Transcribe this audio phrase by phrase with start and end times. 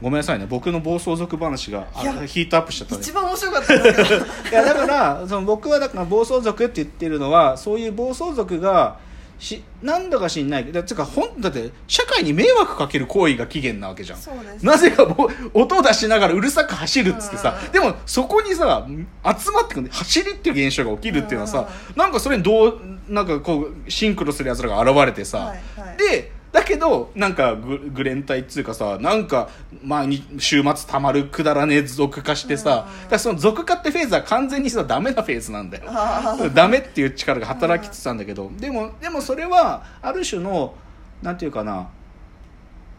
[0.00, 0.46] ごめんなさいね。
[0.48, 1.86] 僕の暴走族話が
[2.26, 3.00] ヒートアップしちゃったね。
[3.00, 3.78] 一番面白かった。
[3.78, 8.98] んですけどいやだからその僕はだから暴走族って言ってるのはそういう暴走族が
[9.38, 10.64] しなんだか知んない。
[10.64, 14.18] けどだってかほんだって社会に迷惑かける行為が起源なわけじゃん。
[14.62, 17.56] なぜかぼ音を出しながらうるさく走るっつってさ。
[17.64, 17.72] うん。
[17.72, 25.96] でもそこにさ集まってくる走りっていう現象が起きるっていうのはさなんかそれにどうなんかこうシンクロするやつらが現れてさ、はいはい。
[25.96, 29.48] でだけどなんかググレン隊っつうかさなんか
[29.82, 33.02] 毎日週末たまるくだらねえ族化してさ、うん。
[33.02, 35.84] だからその族化ってフェーズは完全にさダメなフェーズなんだよ。
[36.54, 40.74] ダメっていう力が働きつつあるんだけどでもでもそれはある種の
[41.22, 41.88] なんていうかな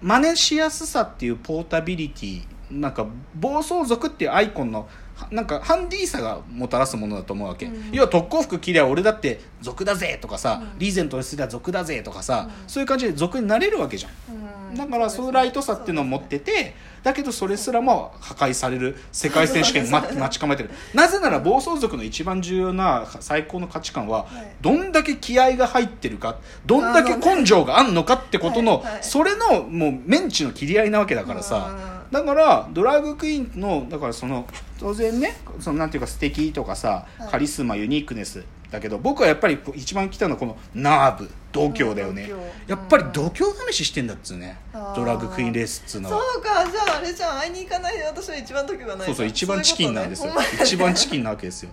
[0.01, 2.41] 真似しやすさっていうポータビリティ
[2.71, 7.91] なんか暴走族っていうアイコンのはなんかハンディーさがもたらすものだと思うわけ、うん。
[7.91, 10.79] 要は特攻服着りゃ俺だって族だぜとかさ、うん。
[10.79, 12.69] リーゼントにすりゃ族だぜとかさ、うん。
[12.69, 14.11] そういう感じで族になれるわけじゃん。
[14.69, 14.75] うん。
[14.75, 20.69] だからそういうライトさっていうのを持っててだけどそれすらも破壊される世界選手権ま待ち構えてる。
[20.93, 24.55] なぜなら暴走族の一番重要な最高の価値観ははい。
[24.61, 29.03] どんだけ気合が入ってるかどんだけ根性があんのかってことのはいはい。
[29.03, 31.75] それのもうメンチの切り合いなわけだからさ。
[31.93, 34.47] うんだからドラッグクイーンのだからその
[34.79, 38.43] 当然ねそのなんていうか素敵とかさはいカリスマユニークネス。
[38.71, 41.29] だけど僕はやっぱり一番来たのはこのナーブ。
[41.51, 42.29] 度胸だよね。
[42.67, 43.33] やっぱり度胸
[43.71, 44.59] 試ししてんだっつうね。
[44.95, 46.11] ドラッグクイーンレースっつうの。
[46.11, 46.71] はそうか。
[46.71, 50.35] じゃああれじゃん会いに行かないで私は一番時がないそうそう一番チキンなんですよ。
[50.35, 50.41] ね。
[50.61, 51.71] 一番チキンなわけですよ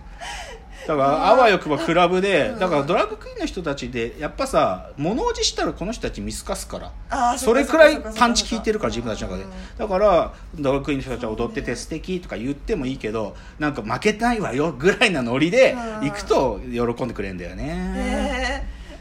[0.87, 2.59] だからあわよくばクラブでうん。
[2.59, 7.37] だからドラッグクイーンの人たちでやっぱさ物おじしたらこの人たち見透かすから。
[7.37, 9.43] それくらいパンチ効いてるから自分たちの中で。
[9.43, 9.51] うん。
[9.77, 16.07] だからドラッグクイーンの人たちは踊ってて素敵とか言ってもいいけどなんか負けないわよぐらいなノリでうん。
[16.07, 18.36] 行くと喜んでくれるんだよね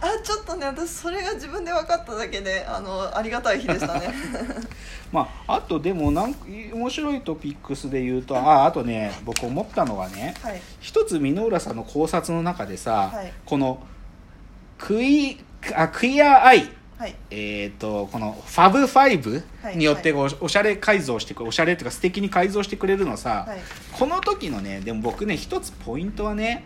[0.06, 4.12] あちょっとね私それが自分で分かっただけであのありがたい日でしたね。
[5.12, 10.60] まああとでもなんか面白いトピックスで言うとああとね僕思ったのはねはい。
[10.80, 13.32] 一つ箕浦さんの考察の中でさ、はい。
[13.44, 13.80] この
[14.78, 15.38] クイ
[15.74, 17.14] あ Queer Eye はい。
[17.30, 19.76] えー、とこの Fab Five はい。
[19.76, 23.58] によっておおしゃれ改造してくおしゃれっていうか素敵に改造してくれるのさ、はい。
[23.92, 26.64] この時のねでも僕ね一つポイントはね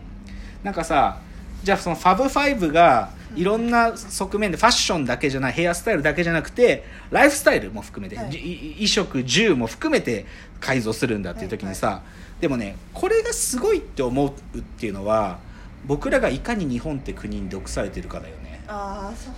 [0.63, 1.19] なんかさ
[1.63, 8.31] じゃあその Fab Five がいろんな側面でファッションだけじゃないヘアスタイルだけじゃなくてライフスタイルも含めて、はい。
[8.31, 10.25] 衣食住も含めて
[10.59, 12.01] 改造するんだっていう時にさ、
[12.39, 15.39] でもねこれがすごいって思うっていうのは
[15.85, 18.63] 僕らがいかに日本って国に毒されてるかだよね。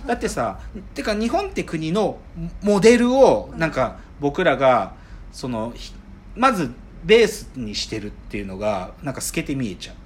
[0.06, 0.14] だ。
[0.14, 0.60] ってさ
[0.94, 2.18] てか日本って国の
[2.62, 4.94] モデルをなんか僕らが
[5.32, 5.92] そのひ
[6.34, 6.72] まず
[7.04, 9.96] ベースにしてるっていうのがなんか透けて見えちゃう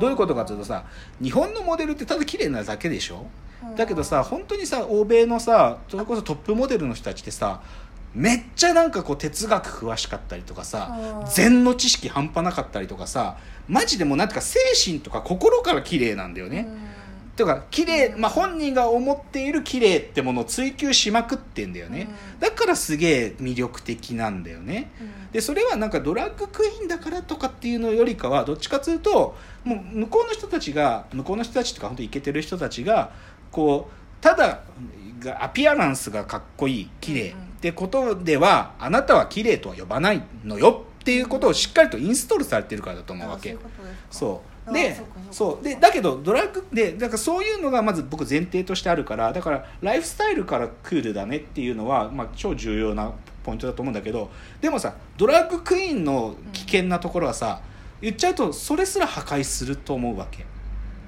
[0.00, 0.84] どういうことかというとさ
[1.22, 3.26] 日本のモデルってただ綺麗なだけでしょ？
[3.76, 7.60] だけどさ本当にさ欧米のさそれこそトップモデルの人たちってさ
[8.14, 13.38] めっちゃなんかこう哲学詳しかったりとかさ禅の知識半端なかったりとかさ
[13.68, 16.68] マジでもうなんていうか精神とか心から綺麗なんだよね、
[17.34, 22.40] とか綺麗まあ本人が思っている綺麗ってものを追求しまくってんだよね、うん。
[22.40, 24.90] だからすげえ魅力的なんだよね、
[25.32, 29.34] でそれはなんかドラッグクイーンだからとかっていうのよりかはどっちかというと
[29.64, 33.12] もう向こうの人たちが向こうの人たちとか本当イケてる人たちが
[33.50, 34.60] こうただ
[35.20, 37.44] がアピアランスがかっこいい綺麗うんうん。
[37.44, 43.56] ってことではあなたは綺麗とは呼ばないのよっていうことをしっかりとインストールされてるからだと思うわけ。
[44.08, 44.96] そうあで
[45.32, 54.30] そうでだけどドラッグでだからそういうのがまず僕前提としてあるからだからライフスタイルからクールだねっていうのは、まあ、超重要なポイントだと思うんだけど
[54.60, 57.60] でもさドラッグクイーンの危険なところはさ、
[58.00, 60.46] 言っちゃうとそれすら破壊すると思うわけ。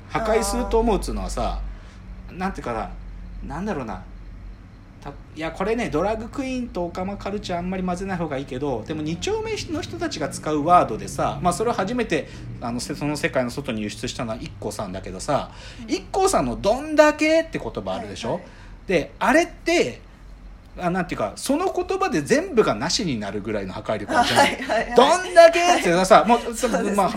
[0.09, 1.61] 破壊すると思うっつうのはさ
[2.33, 2.91] なんていうかな
[3.47, 3.95] なんだろうな。
[3.95, 4.05] た
[5.37, 12.29] いやこれねドラッグクイーンとオカマカルチャーあんまり混ぜない方がいいけどでも2丁目の人たちが使うワードでさ、まあ、それを初めて
[12.61, 15.51] あのせその世界の外に輸出したのは IKKO さんだけどさ
[15.89, 18.49] IKKO さんの「どんだけ」って言葉あるでしょ、はいはい
[18.87, 20.03] であれって
[20.79, 24.95] あなんていうかその言葉で全部がなしになるぐらいの破壊力あるじゃない、はいはいはい。
[24.95, 26.91] どんだけっていうのはさ、もう、 そうね。
[26.91, 27.11] まあ、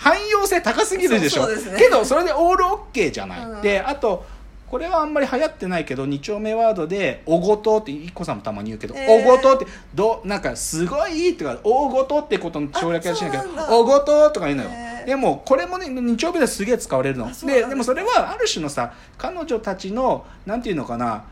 [0.00, 1.46] 汎用性高すぎるでしょ？
[1.46, 1.54] ね。
[1.78, 3.62] けどそれでオールオッケーじゃない、うん。
[3.62, 4.26] であと
[4.70, 9.28] これはあんまり流行ってないけど二丁目ワードで「おごと」って一個さんもたまに言うけど「えー。
[9.28, 13.68] おごと」ってどなんかすごいいいってか「おごと」ってことの省略はしないん「だ。
[13.68, 15.06] おごと」とか言うのよ、えー。
[15.06, 17.28] でもこれもね二丁目ですげえ使われるの。
[17.44, 21.24] ででもそれはある種のさ彼女たちのなんていうのかな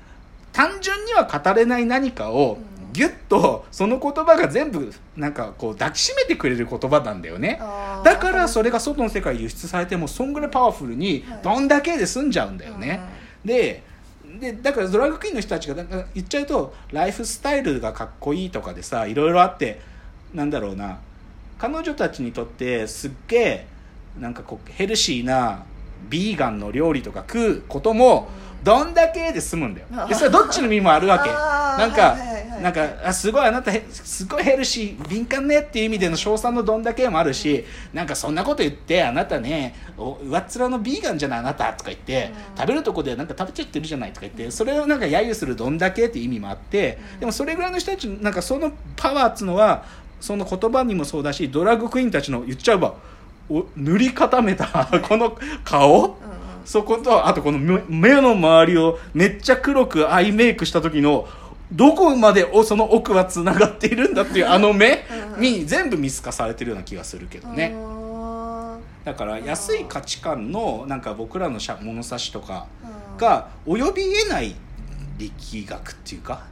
[0.53, 2.79] 単純には語れない何かをうん。
[2.91, 7.61] ギュッとその言葉が全部なんかこう抱きしめてくれる言葉なんだよね。
[8.03, 11.41] だからそれが外の世界に輸出されてもそんぐらいパワフルにはい。
[11.45, 13.01] どんだけで済んじゃうんだよね、
[13.49, 13.83] で
[14.41, 19.81] でだからドラッグクイーンの人たちがなんか言っちゃうとライフスタイルがかっこいいとかでさいろいろあって
[20.33, 21.01] なんだろうな。
[21.59, 23.67] 彼女たちにとってすっげえ
[24.19, 25.65] なんかこうヘルシーな
[26.09, 28.29] ビーガンの料理とか食うことも
[28.63, 29.87] どんだけで済むんだよ。
[30.09, 31.29] でそれどっちの意味もあるわけ。
[31.35, 32.17] なんか
[32.63, 42.57] なんかあすごいあなたへすごいヘルシー敏感ねっていう意味での称賛のどんだけもあるしなんかそんなこと言ってあなたねお上っ面のビーガンじゃないあなたとか言ってうん。
[42.59, 47.21] 食べるとこでなんか食べちゃってるじゃないとか言ってそれをなんか揶揄するどんだけっていう意味もあってうん。
[47.21, 49.85] でもそれぐらいの人たちなんかそのパワーっつうのは
[50.21, 52.95] その言葉にもそうだしドラッグクイーンたちの言っちゃえば
[53.49, 54.67] お塗り固めた
[55.09, 56.17] この顔？
[56.65, 61.27] そことあとこの目目の周りをめっちゃ黒くアイメイクした時の
[61.73, 65.05] どこまでおその奥はつながっているんだっていうあの目
[65.35, 65.41] うん。
[65.41, 67.75] に全部見透かされてるような気がするけどね。
[67.77, 74.55] あだから安い価値観のなんか僕らの物差しとかーが及びえない
[75.19, 76.47] 力学っていうか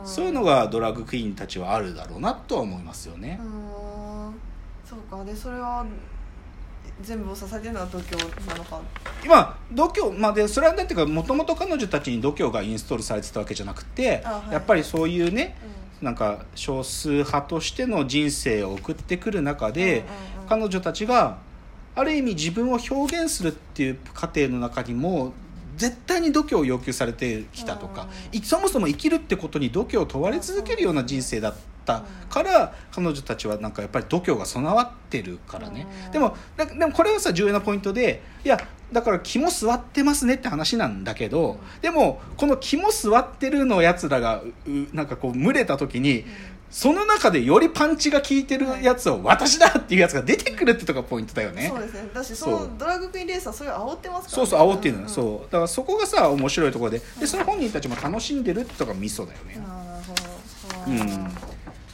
[0.00, 0.08] うん。
[0.08, 3.38] そういうのがドラッグクイーンたちはあるだろうなとは思いますよね。
[3.40, 3.44] う。
[3.44, 4.34] ん。
[4.84, 5.24] そうか。
[5.24, 5.84] でそれは
[7.02, 8.16] 全部を支えてるのは度胸
[8.46, 8.80] なのか。
[9.24, 14.52] 今度胸まあでそれはだっていうかもともと彼女たちに度胸がインストールされてたわけじゃなくて、あはい。
[14.52, 15.56] やっぱりそういうね
[16.00, 20.48] うなんか少数派としての人生を送ってくる中で、うんうんうん。
[20.48, 21.38] 彼女たちが
[21.94, 25.32] ある意味自分を表現するっていう過程の中にも
[25.76, 28.08] 絶対に度胸を要求されてきたとか、
[28.42, 36.12] そもそも生きるってことに度胸を問われ続けるような人生だったから、彼女たちはなんかやっぱり度胸が備わってるからね、うん。
[36.12, 38.58] でもだでもこれはさ重要なポイントでいや
[38.92, 44.52] だから肝据わってますねって話なんだけど、でもこの肝据わってるのやつらがう
[44.94, 46.24] なんかこう群れた時に、
[46.76, 51.68] その中でよりパンチが効いてるやつを私だっていうやつが出てくるってとこがポイントだよね。
[51.70, 52.10] そうですね。
[52.12, 55.00] だしそのドラッグクイーンレースはそれを煽ってますからそうそう煽ってるの。
[55.00, 55.10] よ、ん。
[55.10, 55.50] んそう。
[55.50, 57.00] だからそこがさ面白いところで。
[57.18, 59.66] でその本人たちも楽しんでるってとこがミソだよね、なる
[60.04, 60.92] ほど。
[60.92, 61.30] うんっ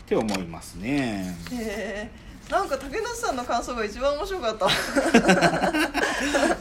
[0.05, 1.37] て思いますね。
[1.53, 2.11] へえ。
[2.51, 4.67] なんか竹内さんの感想が一番面白かった。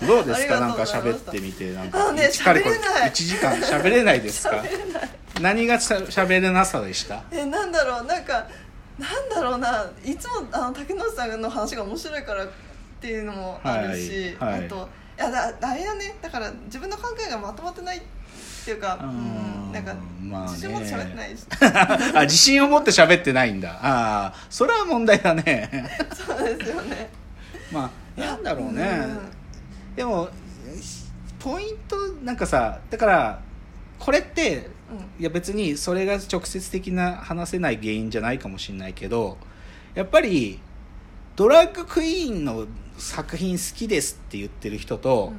[0.05, 0.57] どうですか？
[0.57, 1.73] あなんか喋ってみて。
[1.73, 3.09] なんあかのね喋れない。
[3.09, 4.57] 1時間喋れないですか？
[4.57, 5.09] 喋れない
[5.41, 7.23] 何がしゃ喋れなさでした？
[7.31, 8.47] えなんだろうなんか
[8.99, 12.49] なんだろうないつもあの竹内さんの話が面白いからっ
[13.01, 14.65] ていうのもあるし、はいはい。
[14.65, 18.01] あといやだあれだねだから自分の考えがまとまってないっ
[18.65, 20.51] ていうかううんんなんかまあね。
[20.51, 21.45] 自信持って喋ってないし。
[22.15, 23.71] あ自信を持って喋ってないんだ。
[23.81, 25.69] ああそれは問題だね。
[26.13, 27.09] そうですよね。
[27.71, 29.95] まあなんだろうね、うん。
[29.95, 30.29] でも
[31.39, 33.39] ポイントなんかさだから
[34.01, 34.67] これって
[35.19, 39.37] いや別にそれが直接的な話せない原因じゃないかもしれないけど
[39.93, 40.59] やっぱり
[41.35, 42.65] ドラッグクイーンの
[42.97, 45.33] 作品好きですって言ってる人と、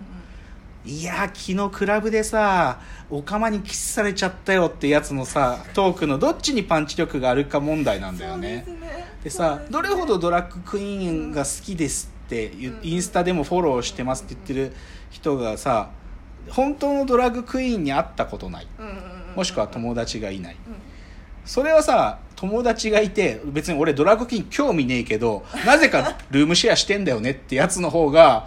[0.84, 8.64] いや昨日クラブでさおかまにキスされちゃったよってやつのさトークのどっちにパンチ力があるか問題なんだよね。
[8.64, 8.78] ですね。
[8.78, 9.66] でそうですね。
[9.66, 12.80] さどれほどドラッグクイーンが好きですって言ううん。
[12.82, 14.76] インスタでもフォローしてますって言ってる
[15.10, 15.90] 人がさ
[16.50, 18.66] 本当のドラッグクイーンに会ったことない。
[19.34, 20.56] もしくは友達がいない。
[20.66, 20.74] うん。
[21.44, 28.46] それはさ友達がいて別に俺ドラッグクイーン興味ねえけど なぜかルームシェアしてんだよねってやつの方が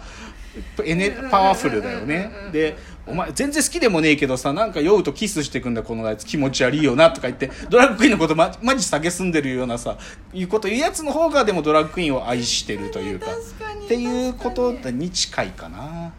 [0.84, 2.30] エネパワフルだよね。
[2.52, 2.76] で
[3.06, 6.26] お前全然好きでもねえけどさなんか酔うとキスしてくんだこのあいつ。
[6.26, 9.96] 気持ち悪いよなとか言ってドラッグクイーンのことまマジ蔑んでるようなさ
[10.32, 13.26] いうこと言うやつの方がでもドラッグクイーンを愛してるというか。
[13.86, 16.12] っていうことに近いかな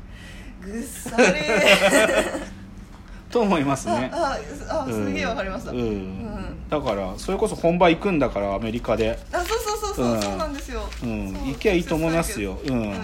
[0.72, 1.40] ぐっさり。
[3.32, 4.10] と思いますね。
[4.14, 4.38] あ
[4.70, 5.80] ああすげえわかりました、うん。
[5.80, 6.70] うん。
[6.70, 9.20] だからそれこそ本場行くんだからアメリカで。
[9.32, 10.22] あそうそうそうそう、うん。
[10.22, 11.34] そうなんですよ、うん。
[11.34, 12.60] 行けばいいと思いますよ。
[12.66, 12.92] うん。
[12.92, 12.98] で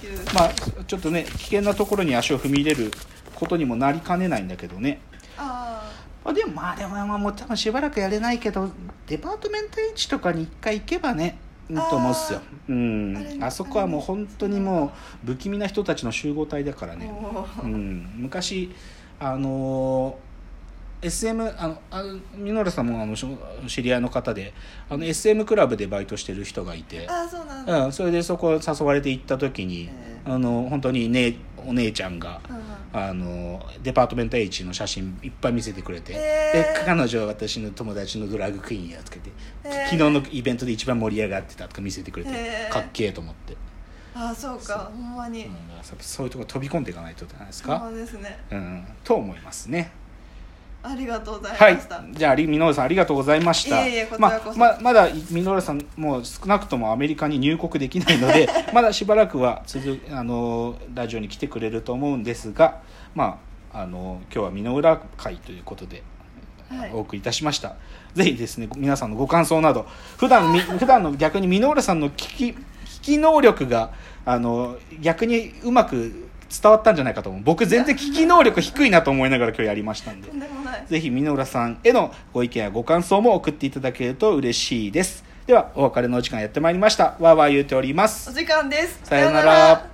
[0.00, 0.18] きる。
[0.34, 0.50] まあ
[0.86, 2.90] ちょっとね危険なところに足を踏み入れる
[3.34, 5.00] ことにもなりかねないんだけどね。
[5.38, 5.90] あ
[6.24, 8.70] まあでもまあでもまあもう多分しばらくやれないけど
[9.06, 11.38] デパートメント H とかに一回行けばね
[11.68, 12.40] と思うっすよ。
[12.68, 13.38] うん。
[13.40, 14.92] あそこはもう本当にも
[15.24, 17.06] う不気味な人たちの集合体だからあ、ね。
[17.06, 18.10] もううん。
[18.16, 18.70] 昔
[19.18, 20.32] あのー
[21.02, 23.26] SM あのあのミノルさんもあのし
[23.66, 24.54] 知り合いの方で
[24.88, 27.08] あの SM クラブでバイトしてる人がいて。
[27.08, 31.36] あそうなんだ、うん、それでそこ誘われて行った時に、えあの本当に、ね、
[31.66, 32.62] お姉ちゃんが、うん。
[32.94, 36.84] あのデパートメント H の写真いっぱい見せてくれて、えー。
[36.84, 39.30] で彼女は私の友達のドラッグクイーンやつけて、
[39.64, 39.84] えー。
[39.84, 42.72] 昨日のイベントで一番盛り上がってたとか見せてくれて、えー。
[42.72, 43.56] かっけえと思って、
[44.14, 45.54] あそうかほんまに、うん、
[46.00, 48.38] そういうとこ飛び込んでいかないとじゃないですか、ほんまですね。
[48.50, 49.90] うん、と思いますね。
[50.82, 51.80] ありがとうございまはい。
[51.80, 53.86] した、、じゃあ、りみのるさん、ありがとうございました。
[53.86, 54.58] いえいえこちまらこそ。
[54.58, 62.80] ままだ、みのるさん、もう少なくともアメリカに入国できないので、 まだしばらくは続あのラジオに来てくれると思うんですが、
[63.14, 63.38] ま
[63.72, 66.02] あ、あの今日は美濃浦会ということで
[66.68, 66.90] はい。
[66.92, 67.76] お送りいたしました、
[68.14, 69.86] ぜひですね皆さんのご感想など
[70.16, 72.56] 普段み 普段の逆に箕浦さんの聞き聞
[73.02, 73.90] き能力が
[74.24, 76.28] あの逆にうまく
[76.62, 77.42] 伝わったんじゃないかと思う。
[77.42, 80.30] 僕全然聞き能力低いなと思いながら今日やりましたんで。
[80.88, 83.72] ぜひ箕浦さんへのご意見やご感想も送ってい。
[83.72, 89.91] ただけると嬉しいですではお別れのお時間やってまいりましたわーわー言うておりますお時間ですさようなら